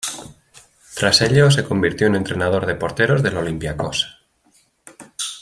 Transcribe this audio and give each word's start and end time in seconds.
Tras 0.95 1.21
ello, 1.21 1.51
se 1.51 1.63
convirtió 1.63 2.07
en 2.07 2.15
entrenador 2.15 2.65
de 2.65 2.73
porteros 2.73 3.21
del 3.21 3.37
Olympiakos. 3.37 4.25